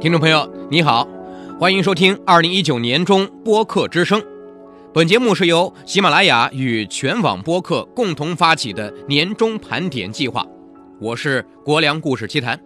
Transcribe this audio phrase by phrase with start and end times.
[0.00, 1.06] 听众朋友，你好，
[1.58, 4.24] 欢迎收听二零一九年中播客之声。
[4.94, 10.46] 本节目是由喜马拉雅与全网播客共同发起的年终盘点计划。
[10.98, 12.58] 我是国良故事奇谈。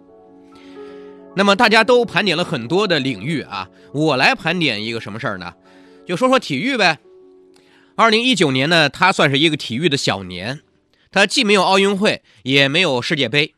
[1.35, 5.55] 那么大家都盘点了很多的领域啊，我来盘点一个什么事儿呢？
[6.07, 6.99] 就说说体育呗。
[7.97, 10.61] 二零一九年呢，它算是一个体育的小年，
[11.11, 13.55] 它既没有奥运会，也没有世界杯。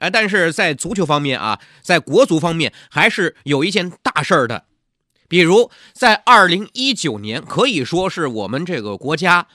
[0.00, 4.64] 哎，但是在足球方面啊，在国足方面还是有一件大事儿的，
[5.28, 9.46] 比如在二零一九年，可以说是我们这个国家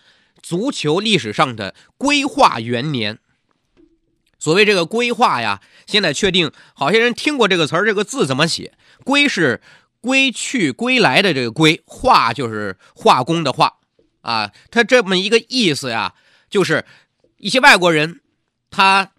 [0.43, 3.17] 足球历史上的规划元年。
[4.37, 8.77] 所谓这个规划呀，现在确定，好些人听过这个词儿，这个字怎么写？
[9.03, 9.61] 归是
[9.99, 13.77] 归去归来的这个归，化就是化工的化
[14.21, 16.13] 啊，它这么一个意思呀，
[16.51, 16.85] 就是
[17.37, 18.21] 一些外国人
[18.69, 19.09] 他。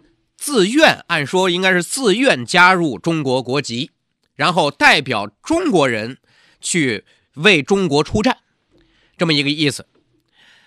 [0.46, 3.90] 自愿，按说应该是自愿加入中国国籍，
[4.36, 6.18] 然后代表中国人
[6.60, 8.38] 去为中国出战，
[9.18, 9.88] 这么一个意思。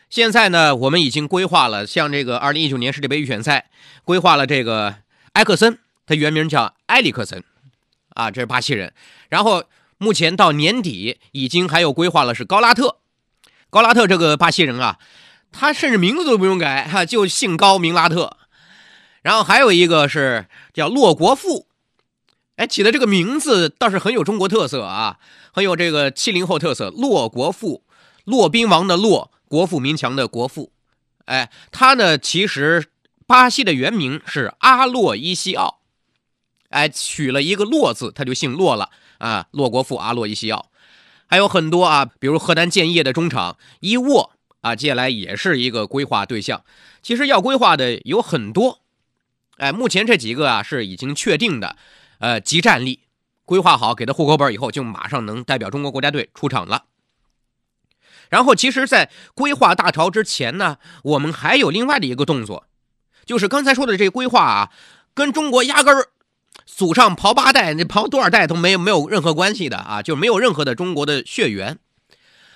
[0.09, 3.69] 现在呢，我们已经规划了，像这个二零一九年世界杯预选赛，
[4.03, 4.95] 规划了这个
[5.31, 7.41] 埃克森，他原名叫埃里克森，
[8.09, 8.93] 啊，这是巴西人。
[9.29, 9.63] 然后
[9.97, 12.97] 目前到年底，已经还有规划了是高拉特，
[13.69, 14.99] 高拉特这个巴西人啊，
[15.53, 18.35] 他甚至名字都不用改，哈，就姓高名拉特。
[19.29, 21.67] 然后还有一个是叫骆国富，
[22.55, 25.19] 哎，起的这个名字倒是很有中国特色啊，
[25.53, 26.89] 很有这个七零后特色。
[26.89, 27.83] 骆国富，
[28.23, 30.71] 骆宾王的骆，国富民强的国富，
[31.25, 32.87] 哎，他呢其实
[33.27, 35.81] 巴西的原名是阿洛伊西奥，
[36.69, 39.45] 哎，取了一个骆字，他就姓骆了啊。
[39.51, 40.71] 骆国富，阿洛伊西奥，
[41.27, 46.63] 还有很多啊，比如河南建业的中场伊沃啊，接下来也是一个规划对象。
[47.03, 48.79] 其实要规划的有很多。
[49.59, 51.75] 哎，目前这几个啊是已经确定的，
[52.19, 53.01] 呃，集战力
[53.43, 56.85] 规划好，给他户口本以后，就马上能代表中国国家队出场了。
[58.29, 62.67] 然后，其实，在规划大潮之前呢，我们还有另外的一个动作，
[63.25, 64.71] 就是刚才说的这规划啊，
[65.13, 66.07] 跟中国压根儿
[66.65, 71.77] 祖上刨八代，那刨多少代都没有没有任何关系的啊，就没有任何的中国的血缘。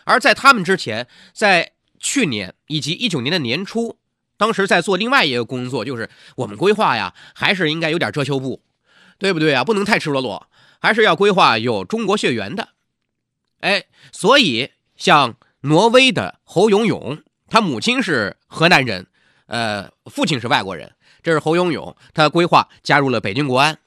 [0.05, 3.97] 而在他们之前，在去年以及一九年的年初。
[4.43, 8.61] 当时在做另外一个工作，就是我们规划呀，还是应该有点遮羞布，
[9.17, 9.63] 对不对啊？
[9.63, 10.49] 不能太赤裸裸，
[10.81, 12.67] 还是要规划有中国血缘的。
[13.61, 19.07] 哎，所以像挪威的侯永永，他母亲是河南人，
[19.45, 20.93] 呃，父亲是外国人，
[21.23, 23.77] 这是侯永永，他规划加入了北京国安。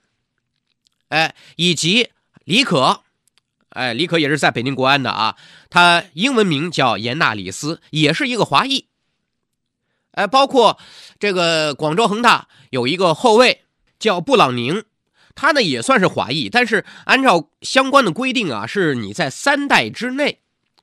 [1.09, 2.09] 哎，以及
[2.47, 3.03] 李可，
[3.69, 5.37] 哎，李可也是在北京国安的啊，
[5.69, 8.87] 他英文名叫严纳里斯，也是一个华裔。
[10.17, 10.79] 哎，包括
[11.19, 13.65] 这个广州恒大有一个后卫
[13.99, 14.83] 叫布朗宁，
[15.35, 20.41] 他呢也算是华裔，但是按照相关的规定啊，是你在三代之内，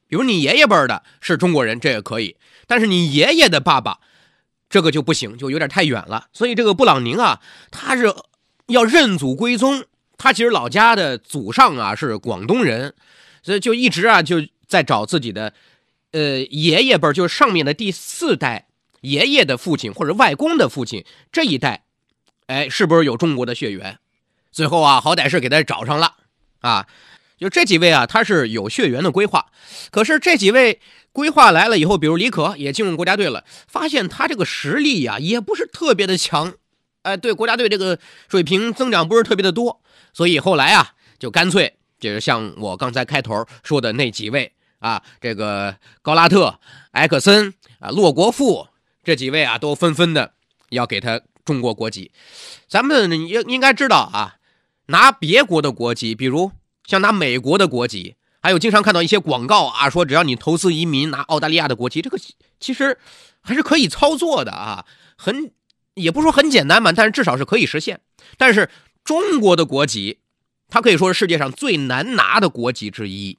[0.08, 4.00] 比如你爷爷辈的是中国人，这也可以，但是你爷爷的爸爸
[4.70, 6.28] 这个就不行，就有点太远了。
[6.32, 7.42] 所以这个布朗宁啊，
[7.72, 8.14] 他是
[8.68, 9.86] 要认祖归宗，
[10.16, 12.94] 他其实老家的祖上啊是广东人，
[13.42, 15.54] 所以就一直啊就在找自己的
[16.12, 18.68] 呃爷爷辈儿，就是上面的第四代。
[19.04, 21.84] 爷爷的父亲或者外公的父亲这一代，
[22.48, 24.00] 哎，是不是有中国的血缘？
[24.52, 26.16] 最后啊，好歹是给他找上了
[26.62, 26.88] 啊。
[27.38, 29.48] 就这几位啊，他是有血缘的规划。
[29.92, 30.80] 可是这几位
[31.12, 36.54] 规划来了以后，比如李可也进入国家队了，发现他这个实力呀，也不是特别的强，
[37.02, 38.00] 哎，对国家队这个
[38.30, 39.82] 水平增长不是特别的多。
[40.14, 46.60] 所以后来啊，就干脆就是像我刚才开头说的那几位啊，这个高拉特、
[46.92, 48.68] 埃克森啊、洛国富。
[49.04, 50.34] 这几位啊，都纷纷的
[50.70, 52.12] 要给他中国国籍。
[52.68, 54.38] 咱们应应该知道啊，
[54.88, 56.52] 拿别国的国籍，比如
[56.86, 62.18] 像拿美国的国籍，还有经常看到一些广告啊，说只要你投资移民拿澳大利亚的国籍，这个
[62.60, 62.98] 其实
[63.42, 64.86] 还是可以操作的啊，
[65.18, 65.52] 很
[65.96, 68.00] 也不说很简单嘛，但是至少是可以实现。
[68.38, 68.70] 但是
[69.04, 70.20] 中国的国籍，
[70.70, 73.38] 它可以说是世界上最难拿的国籍之一，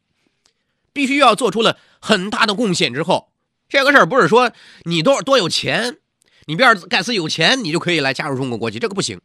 [0.93, 3.31] 必须要做出了很大的贡献之后。
[3.75, 4.53] 这个事儿不是说
[4.85, 5.97] 你多多有钱，
[6.45, 9.21] 你比尔盖茨有钱，你就可以来加入中国国籍，这个不行。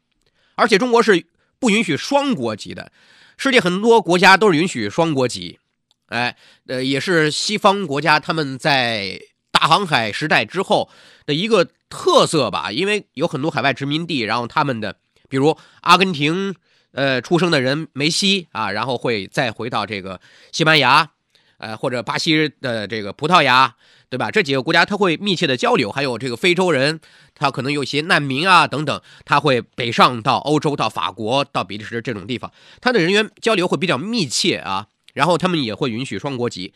[0.55, 1.27] 而且中国是
[1.59, 2.91] 不允许双国籍的，
[3.37, 5.59] 世界很多国家都是允许双国籍。
[6.07, 6.35] 哎，
[6.65, 10.89] 呃，也是西方国家他们在大航海时代之后
[11.27, 14.95] 的一个特色吧，因为有很多海外殖民地，然后他们的
[15.29, 16.55] 比如阿根廷
[16.93, 20.19] 呃出生的人梅西啊，然后会再回到这个
[20.51, 21.11] 西班牙。
[21.59, 23.75] 呃，或者巴西的这个葡萄牙，
[24.09, 24.31] 对吧？
[24.31, 26.99] 这几个国家他会密切的交流，还有这个非洲人，
[27.35, 32.51] 他可能有些难民啊等等，他会北上到欧洲、到法国、到比利时这种地方，
[32.81, 34.87] 他的人员交流会比较密切啊。
[35.13, 36.71] 然后他们也会允许双国籍，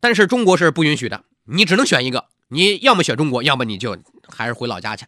[0.00, 3.96] 但是中国是不允许的，你只能选一个，你要么选中国，要么你就
[4.28, 5.06] 还是回老家去。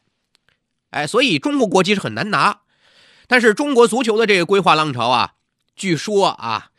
[0.91, 2.61] 哎，所以中国国籍是很难拿。
[3.27, 5.33] 但是中国足球的这个规划浪潮啊，
[5.75, 6.71] 据说啊，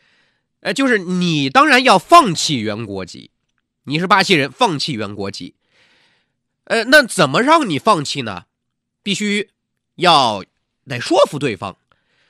[0.60, 3.30] 哎，就是你当然要放弃原国籍，
[3.84, 5.54] 你是巴西人，放弃原国籍。
[6.64, 8.44] 呃，那怎么让你放弃呢？
[9.02, 9.50] 必须
[9.94, 10.44] 要
[10.84, 11.76] 得说服对方，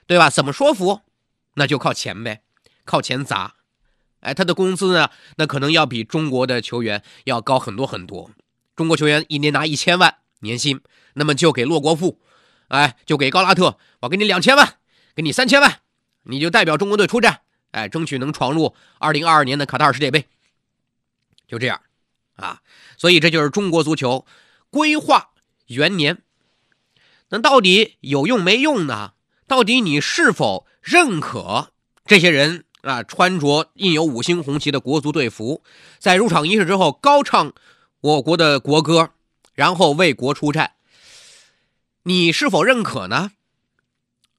[0.06, 0.28] 对吧？
[0.30, 1.00] 怎么说服？
[1.54, 2.42] 那就靠钱呗，
[2.84, 3.54] 靠钱砸。
[4.20, 8.30] 哎，他的工资呢，那可能要比中国的球员要高很多很多。
[8.76, 10.80] 中国球员一年拿一千万年薪，
[11.14, 12.20] 那么就给洛国富。
[12.68, 14.74] 哎，就给高拉特，我给你两千万，
[15.14, 15.80] 给你三千万，
[16.24, 17.40] 你就代表中国队出战，
[17.70, 20.26] 哎，争取能闯入二零二二年的卡塔尔世界杯。
[21.46, 21.80] 就这样，
[22.36, 22.60] 啊，
[22.96, 24.26] 所以这就是中国足球
[24.70, 25.30] 规划
[25.66, 26.22] 元年。
[27.30, 29.12] 那到底有用没用呢？
[29.46, 31.72] 到底你是否认可
[32.04, 33.02] 这些人啊？
[33.02, 35.62] 穿着印有五星红旗的国足队服，
[35.98, 37.52] 在入场仪式之后高唱
[38.00, 39.10] 我国的国歌，
[39.54, 40.72] 然后为国出战。
[42.02, 43.32] 你是否认可呢？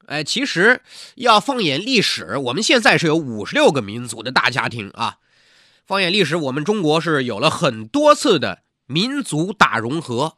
[0.09, 0.81] 哎，其实
[1.15, 5.17] 要放眼历史，我们现在是有五十六个民族的大家庭啊。
[5.85, 10.37] 放眼历史，我们中国是有了很多次的民族大融合，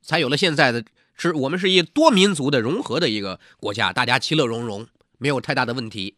[0.00, 0.84] 才有了现在的，
[1.16, 4.86] 是我们是一多民族的融合的一个国家，大家其乐融融，
[5.18, 6.16] 没有太大的问题。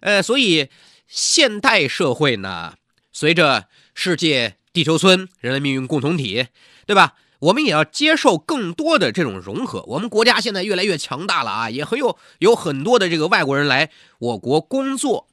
[0.00, 0.68] 呃，所以
[1.08, 2.74] 现代社会呢，
[3.10, 6.48] 随着世界地球村人类命运共同体，
[6.84, 7.14] 对吧？
[7.42, 9.82] 我们也要接受更多的这种融合。
[9.88, 13.90] 我们国家现在越来越强大了啊，也很有有很多的这个外国人来
[14.20, 15.26] 我国工作，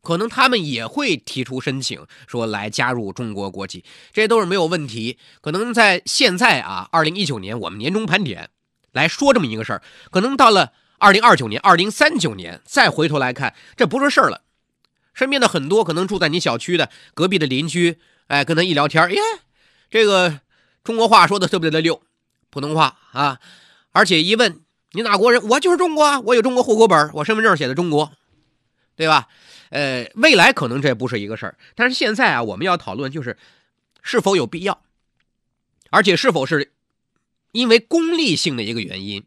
[0.00, 3.84] 可能他们也会提出申请，说来加入中国国籍，
[4.14, 5.18] 这都是没有问题。
[5.42, 8.48] 可能在现在啊，二零一九年我们年终盘点
[8.92, 14.40] 来说这么一个事儿，可能到了二零二九年、二零三九年再回头来看，这不是事儿了。
[15.12, 17.98] 身边的很多可能住在你小区的隔壁的邻居，
[18.28, 19.20] 哎，跟他一聊天，耶，
[19.90, 20.40] 这个。
[20.84, 22.02] 中国话说的特别的溜，
[22.50, 23.40] 普通话啊，
[23.92, 24.60] 而且一问
[24.92, 28.12] 你哪国人，我就是中国，我有中国户口本，我身份证写的中国，
[28.96, 29.28] 对吧？
[29.70, 33.38] 呃，未来可能这不是一个事儿，但是现在啊，我们要讨论就是
[34.02, 34.82] 是否有必要，
[35.90, 36.72] 而且是否是
[37.52, 39.24] 因为功利性的一个原因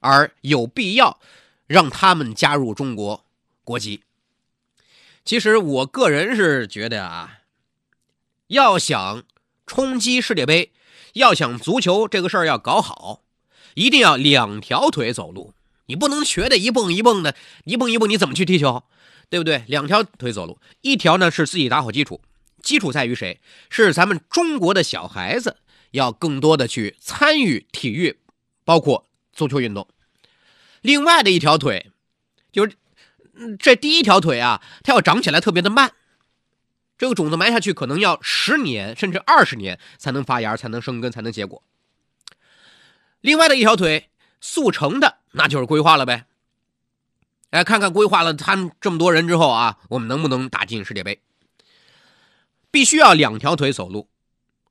[0.00, 1.18] 而有必要
[1.66, 3.24] 让他们加入中国
[3.64, 4.02] 国籍。
[5.24, 7.38] 其实我个人是觉得啊，
[8.48, 9.22] 要想
[9.66, 10.72] 冲击世界杯。
[11.16, 13.22] 要想足球这个事儿要搞好，
[13.74, 15.54] 一定要两条腿走路，
[15.86, 17.34] 你不能瘸的一蹦一蹦的，
[17.64, 18.84] 一蹦一蹦你怎么去踢球，
[19.30, 19.64] 对不对？
[19.66, 22.20] 两条腿走路，一条呢是自己打好基础，
[22.62, 23.40] 基础在于谁？
[23.70, 25.56] 是咱们中国的小孩子
[25.92, 28.18] 要更多的去参与体育，
[28.64, 29.88] 包括足球运动。
[30.82, 31.90] 另外的一条腿，
[32.52, 32.76] 就是
[33.58, 35.92] 这第一条腿啊，它要长起来特别的慢。
[36.98, 41.62] 这个种子埋下去可能要十年甚至二十年才能发芽、才能生根、才能结果。
[43.20, 44.10] 另外的一条腿
[44.40, 46.26] 速成的，那就是规划了呗。
[47.50, 51.20] 哎，看看规划了他们这么多人之后啊，我们能不能打进世界杯？
[52.70, 54.08] 必须要两条腿走路。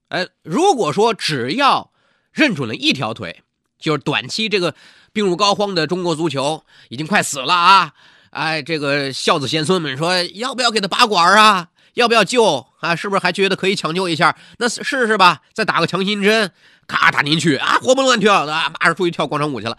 [0.09, 1.91] 哎，如果说只要
[2.31, 3.43] 认准了一条腿，
[3.79, 4.75] 就是短期这个
[5.11, 7.93] 病入膏肓的中国足球已经快死了啊！
[8.31, 11.69] 哎，这个孝子贤孙们说要不要给他拔管啊？
[11.95, 12.95] 要不要救啊？
[12.95, 14.37] 是不是还觉得可以抢救一下？
[14.59, 16.51] 那试试吧，再打个强心针，
[16.87, 19.77] 咔打进去啊，活蹦乱跳的，马上出去跳广场舞去了，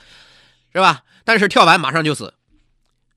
[0.72, 1.04] 是吧？
[1.24, 2.34] 但是跳完马上就死。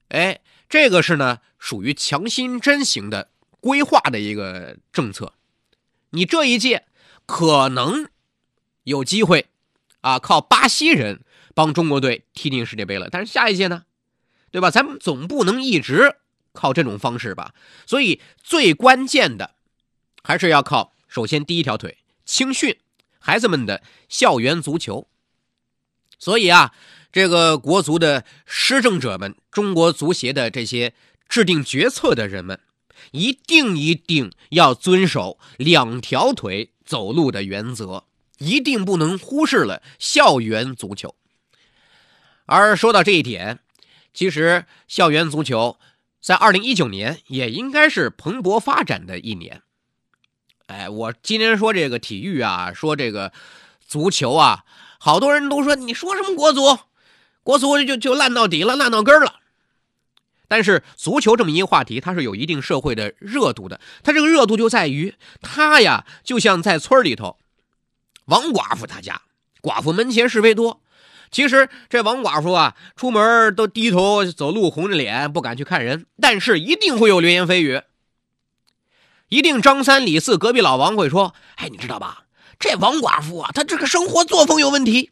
[0.10, 3.30] 哎，这个是呢，属于强心针型的
[3.60, 5.34] 规划的一个政策。
[6.12, 6.86] 你这一届
[7.26, 8.10] 可能
[8.84, 9.48] 有机会
[10.02, 11.22] 啊，靠巴西人
[11.54, 13.10] 帮中国队踢进世界杯了。
[13.10, 13.84] 但是下一届呢，
[14.52, 14.70] 对吧？
[14.70, 16.18] 咱们总不能一直。
[16.54, 17.54] 靠这种方式吧，
[17.86, 19.56] 所以最关键的
[20.24, 22.78] 还是要靠首先第一条腿青训
[23.20, 25.08] 孩子们的校园足球。
[26.18, 26.74] 所以啊，
[27.12, 30.94] 这个国足的施政者们，中国足协的这些
[31.30, 32.60] 制定决策的人们，
[33.12, 38.04] 一定一定要遵守两条腿走路的原则，
[38.40, 41.16] 一定不能忽视了校园足球。
[42.46, 43.60] 而说到这一点，
[44.14, 45.80] 其实校园足球。
[46.22, 49.62] 在二零一九年也应该是蓬勃发展的一年。
[50.68, 53.32] 哎，我今天说这个体育啊，说这个
[53.88, 54.64] 足球啊，
[55.00, 56.80] 好多人都说你说什么国足，
[57.42, 59.36] 国足就就烂到底了，烂到根了。
[60.48, 63.80] 但是足球这么一个话题，它是有一定社会的热度的。
[64.04, 67.38] 它这个热度就在于，它呀就像在村里头，
[68.26, 69.22] 王寡妇他家，
[69.62, 70.82] 寡妇门前是非多。
[71.32, 77.82] 其实这王寡妇啊，出门都低头走路，红着脸不敢去看人，但是一定会有流言蜚语。
[79.28, 82.24] 一定张三李四隔壁老王会说：“哎，你知道吧？
[82.60, 85.12] 这王寡妇啊，她这个生活作风有问题。”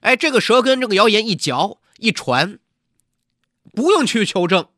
[0.00, 2.58] 哎，这个舌根这个谣言一嚼一传。
[3.74, 4.68] 不用去求证，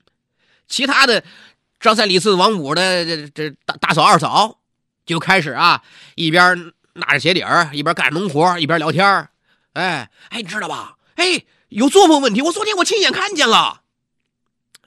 [0.67, 1.23] 其他的
[1.79, 4.59] 张三李四王五的这这大大嫂二嫂
[5.07, 5.85] 就开始啊，
[6.17, 9.29] 一边拿着鞋底儿，一边干农活，一边聊天
[9.79, 10.97] 哎哎，你知道吧？
[11.15, 13.83] 哎，有作风问题，我昨天我亲眼看见了。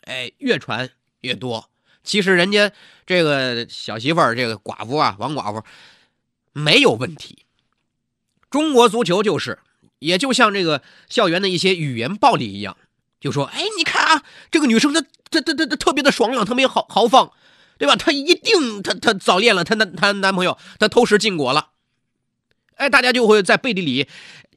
[0.01, 0.89] 哎，越传
[1.21, 1.69] 越多。
[2.03, 2.73] 其实人家
[3.05, 5.63] 这个小媳妇儿，这个寡妇啊，王寡妇
[6.51, 7.45] 没有问题。
[8.49, 9.59] 中国足球就是，
[9.99, 12.75] 也就像这个校园的一些语言暴力一样。
[13.21, 17.31] 就说：“哎，你看啊，这个女生她她她她她特别的爽朗，特别豪豪放，
[17.77, 17.95] 对吧？
[17.95, 21.69] 她一定她她早恋了，她男她男朋友她偷食禁果了。
[22.77, 24.07] 哎，大家就会在背地里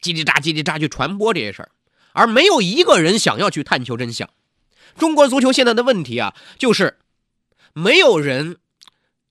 [0.04, 1.70] 叽叽喳叽叽喳去传播这些事儿，
[2.12, 4.28] 而没有一个人想要去探求真相。
[4.98, 6.98] 中国足球现在的问题啊，就是
[7.72, 8.58] 没有人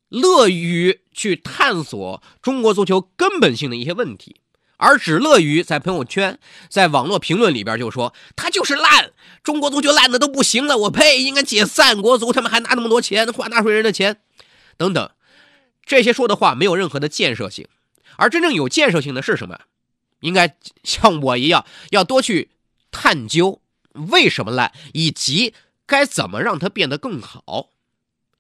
[0.10, 4.42] 乐于去探索中国足球根本性的一些问题。”
[4.78, 14.18] 而只乐于在朋友圈、在网络评论里边就说他就是烂，中国足球烂的都不行了，我呸，应该解散国足，他们还拿那么多钱，花纳税人的钱，
[14.76, 15.12] 等等，
[15.86, 17.66] 这些说的话没有任何的建设性。
[18.18, 19.62] 而真正有建设性的是什么？
[20.24, 22.50] 应该像我一样，要多去
[22.92, 23.62] 探究
[24.10, 25.54] 为什么烂，以及
[25.86, 27.70] 该怎么让它变得更好。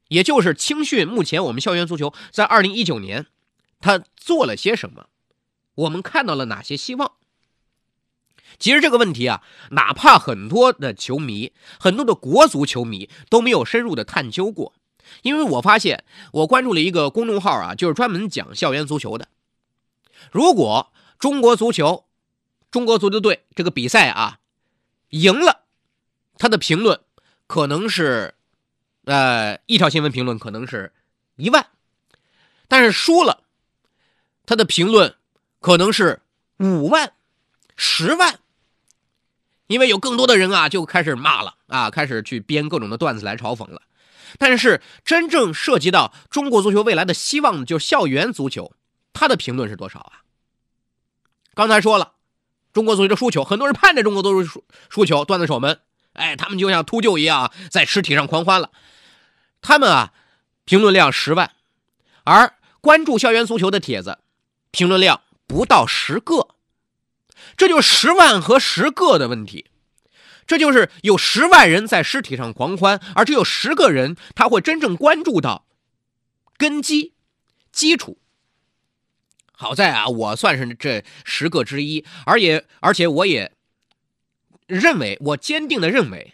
[0.08, 3.28] 也就是青训，目前我们校园足球在二零一九年，
[3.80, 5.08] 他做了些什么？
[5.76, 7.14] 我们看到了哪些希望？
[8.60, 14.74] 其实这个问题啊，哪怕很多的球迷、很多的国足球迷都没有深入的探究过。
[15.24, 19.28] 因为我发现，我关注了一个公众号啊，就是专门讲校园足球的。
[20.32, 22.06] 如果中国足球、
[22.72, 24.40] 中国足球队这个比赛啊
[25.10, 25.64] 赢了，
[26.38, 27.00] 他的评论
[27.48, 28.36] 可能是，
[29.06, 30.92] 呃，一条新闻评论可能是
[31.36, 31.68] 一万，
[32.68, 33.44] 但是输了，
[34.46, 35.16] 他的评论。
[35.64, 36.22] 可能是
[36.58, 37.14] 五万、
[37.78, 38.38] 十万，
[39.68, 43.82] 因为有更多的人啊就开始骂了啊，开始去编各种的段子来嘲讽了。
[44.38, 48.74] 但是真正涉及到中国足球未来的希望，就是校园足球，
[49.14, 50.20] 他的评论是多少啊？
[51.54, 52.14] 刚才说了，
[52.74, 55.80] 中国足球的输球，很多人盼着中国足球输输球，段子手们，
[56.14, 58.72] 哎，他们就像秃鹫一样在尸体上狂欢了。
[59.62, 60.14] 他们啊，
[60.66, 61.52] 评论量十万，
[62.24, 64.20] 而关注校园足球的帖子，
[64.72, 65.22] 评论量。
[65.46, 66.56] 不到十个，
[67.58, 69.70] 这就十万和十个的问题。
[70.48, 75.68] 这就是有十万人在尸体上狂欢，而只有十个人他会真正关注到
[76.58, 77.14] 根基、
[77.72, 78.18] 基础。
[79.56, 83.52] 好在啊，我算是这十个之一，而也而且我也
[84.68, 86.34] 认为，我坚定的认为，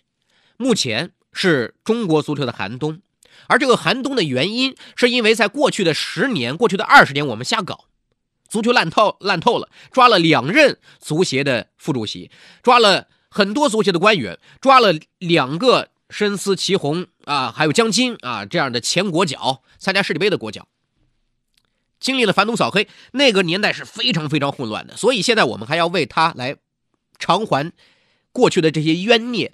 [0.57, 3.01] 目前是中国足球的寒冬。
[3.47, 7.85] 而这个寒冬的原因，是因为在过去的十年、过去的二十年，我们瞎搞。
[8.47, 12.31] 足球烂透烂透了，抓了两任足协的副主席，
[12.63, 20.67] 抓了很多足协的官员，抓了两个深思祁红啊，还有江津啊这样的前国脚参加世界杯的国脚，
[21.99, 26.55] 经历了反毒扫黑，那个年代是非常非常混乱的，所以现在我们还要为他来
[27.17, 27.71] 偿还
[28.31, 29.53] 过去的这些冤孽。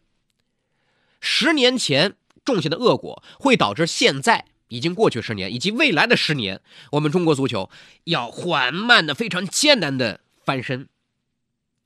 [1.20, 4.46] 十年前种下的恶果，会导致现在。
[4.68, 6.60] 已经过去十年，以及未来的十年，
[6.94, 7.70] 我们中国足球
[8.06, 10.90] 要缓慢的、非常艰难的翻身，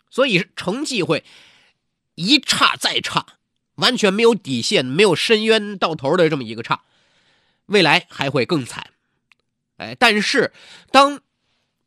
[0.09, 1.25] 所以成绩会
[2.15, 3.25] 一差再差，
[3.75, 6.83] 完全没有底线、没有深渊到头的这么一个差，
[7.65, 8.91] 未来还会更惨。
[9.79, 10.53] 哎，但是
[10.91, 11.19] 当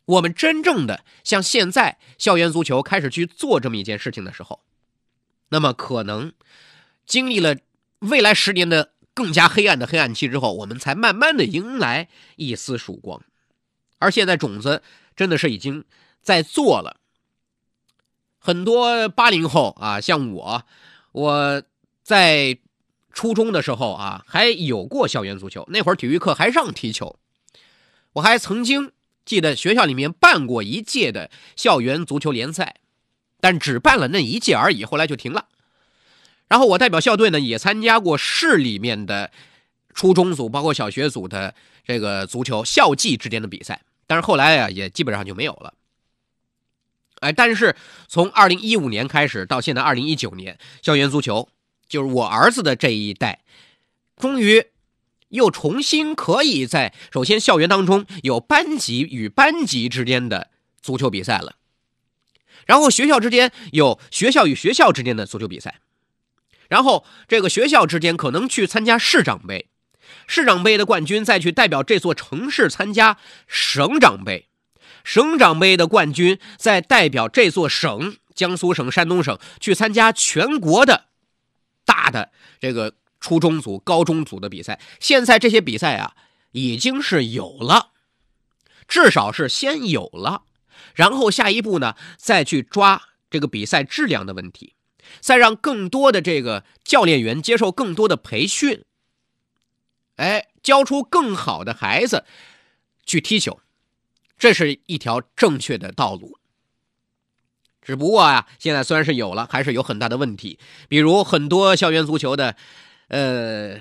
[0.05, 4.61] 我们真正的像现在校园足球开始去做这么一件事情的时候，
[5.51, 6.33] 那么可能
[7.07, 7.57] 经历了
[8.01, 8.91] 未来十年的。
[9.15, 13.23] 更加黑暗的黑暗期之后，我们才慢慢的迎来一丝曙光。
[13.99, 14.83] 而现在种子
[15.15, 15.85] 真的是已经
[16.23, 16.97] 在做了。
[18.39, 20.65] 很多八零后啊，像我，
[21.13, 21.63] 我
[22.03, 22.57] 在
[23.13, 25.69] 初中的时候啊，还有过校园足球。
[25.69, 27.19] 那会儿体育课还让踢球，
[28.15, 28.93] 我还曾经
[29.25, 32.77] 记得学校里面办过一届的校园足球联赛，
[33.41, 35.47] 但只办了那一届而已，后来就停了。
[36.49, 39.31] 然后我代表校队呢，也参加过市里面的
[39.95, 41.55] 初中组，包括小学组的
[41.85, 45.73] 这个足球校际之间的比赛，但是后来呀，也基本上就没有了。
[47.21, 47.75] 哎，但是
[48.09, 51.49] 从二零一五年开始到现在二零一九年，校园足球
[51.89, 53.41] 就是我儿子的这一代，
[54.17, 54.67] 终于
[55.33, 61.57] 又重新可以在首先校园当中有班级与班级之间的足球比赛了，
[62.65, 65.81] 然后学校之间有学校与学校之间的足球比赛，
[66.69, 69.69] 然后这个学校之间可能去参加市长杯，
[70.27, 74.49] 市长杯的冠军再去代表这座城市参加省长杯。
[75.05, 81.07] 省长杯的冠军再代表这座省，江苏省、山东省去参加全国的
[81.85, 84.81] 大的这个初中组、高中组的比赛。
[85.01, 86.15] 现在这些比赛啊，
[86.51, 87.93] 已经是有了，
[88.89, 90.43] 至少是先有了，
[90.95, 94.75] 然后下一步呢，再去抓这个比赛质量的问题，
[95.21, 98.85] 再让更多的这个教练员接受更多的培训，
[100.17, 102.25] 哎，教出更好的孩子
[103.07, 103.61] 去踢球。
[104.37, 106.37] 这是一条正确的道路，
[107.81, 110.59] 只不过啊，现在虽然是有了，还是有很大的问题。
[110.89, 112.57] 比如很多校园足球的，
[113.13, 113.79] 呃，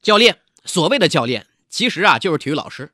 [0.00, 2.92] 教练，所谓的教练，其实啊就是体育老师。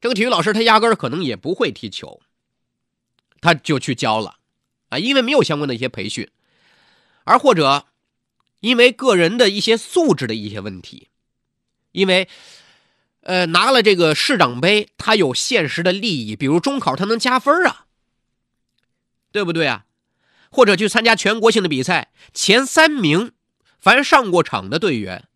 [0.00, 2.20] 这个体育老师他压根儿可能也不会踢球，
[3.40, 4.36] 他就去教了
[4.90, 6.30] 啊，因为没有相关的一些培训，
[7.24, 7.86] 而或者
[8.60, 11.08] 因为个人的一些素质的一些问题，
[11.92, 12.28] 因为。
[13.28, 17.86] 呃，拿了这个市长杯，他有现实的利益，比如中考他能加分啊，
[19.32, 19.84] 对不对啊？
[20.48, 23.32] 或者去参加全国性的比赛，前三名，
[23.86, 25.28] 凡上过场的队员，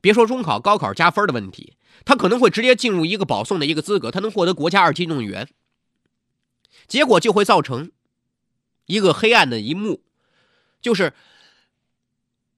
[0.00, 1.74] 别说中考、高考加分的问题，
[2.04, 5.48] 他可能会直接进入一个保送的一个资格，他能获得国家二级运动员。
[6.86, 7.90] 结果就会造成
[8.86, 10.04] 一个黑暗的一幕，
[10.80, 11.12] 就是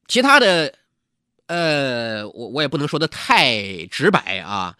[0.06, 0.74] 其他的。
[1.46, 4.76] 呃，我我也不能说的太直白啊，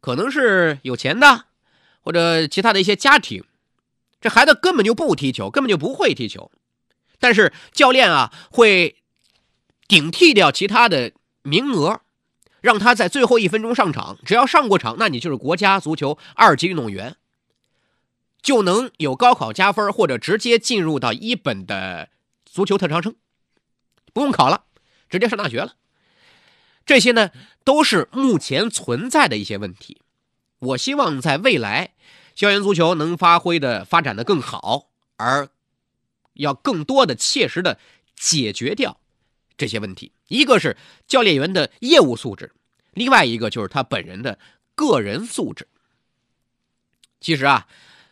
[0.00, 1.44] 可能是有钱的，
[2.00, 3.44] 或者其他的一些家庭，
[4.20, 6.50] 这孩子根本就不踢球，根本就不会踢球，
[7.20, 8.96] 但是教练啊会
[9.88, 11.12] 顶替掉其他的
[11.42, 12.00] 名额，
[12.60, 17.16] 让他在最后一分钟上场，只要上过场，那你就是国家足球二级运动员，
[18.40, 22.08] 就能有高考加分，或者直接进入到一本的
[22.44, 23.14] 足球特长生，
[24.12, 24.64] 不用考了，
[25.10, 25.74] 直接上大学了。
[26.86, 27.30] 这些呢，
[27.64, 30.00] 都是目前存在的一些问题。
[30.58, 31.94] 我希望在未来，
[32.34, 35.48] 校园足球能发挥的发展的更好，而
[36.34, 37.78] 要更多的切实的
[38.16, 38.98] 解决掉
[39.56, 40.12] 这些问题。
[40.28, 42.52] 一个是教练员的业务素质，
[42.92, 44.38] 另外一个就是他本人的
[44.74, 45.68] 个人素质。
[47.20, 47.66] 其实啊，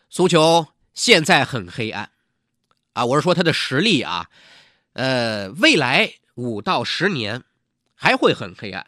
[0.08, 2.10] 足球现在很黑暗
[2.92, 4.30] 啊，我是说他的实力啊，
[4.92, 7.44] 呃，未来五到十年。
[8.02, 8.86] 还会很黑暗，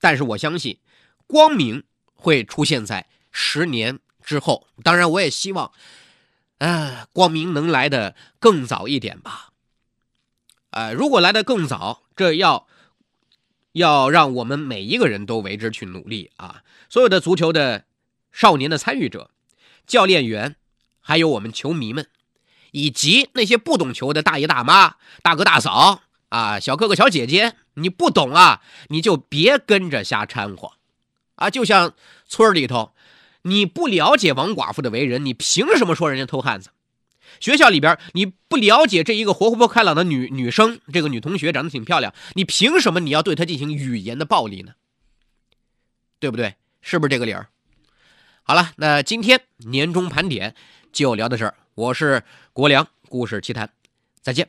[0.00, 0.80] 但是我相信，
[1.28, 4.66] 光明会出现在十年之后。
[4.82, 5.70] 当然，我也希望，
[6.58, 9.52] 啊，光明能来的更早一点吧。
[10.70, 12.66] 呃，如果来的更早，这要
[13.72, 16.62] 要让我们每一个人都为之去努力啊！
[16.88, 17.84] 所有的足球的
[18.32, 19.30] 少年的参与者、
[19.86, 20.56] 教练员，
[21.00, 22.06] 还有我们球迷们，
[22.72, 26.02] 以及那些不懂球的大爷大妈、大哥大嫂。
[26.28, 30.72] 啊，小哥哥、小姐姐，你不懂啊，你就别跟着瞎掺和，
[31.36, 31.94] 啊，就像
[32.26, 32.92] 村里头，
[33.44, 36.68] 你不了解王寡妇的为人，你凭什么说人家偷汉子？
[37.40, 44.72] 学校里边你不了解这一个活泼开朗的女女生，这个女同学长得挺漂亮，你凭什么你要对她进行语言的暴力呢？
[46.18, 46.54] 对不对？
[46.80, 47.48] 是不是这个理儿？
[48.42, 50.54] 好了，那今天年终盘点
[50.92, 53.70] 就聊到这儿，我是国良故事奇谈，
[54.22, 54.48] 再见。